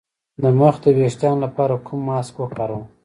[0.41, 2.83] د مخ د ويښتانو لپاره کوم ماسک وکاروم؟